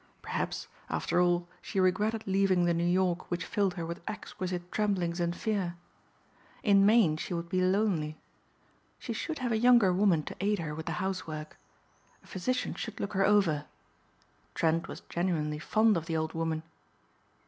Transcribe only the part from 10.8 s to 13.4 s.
the house work. A physician should look her